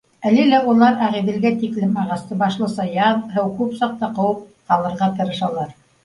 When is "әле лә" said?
0.27-0.59